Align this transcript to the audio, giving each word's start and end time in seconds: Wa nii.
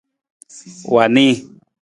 Wa 0.93 1.03
nii. 1.13 1.33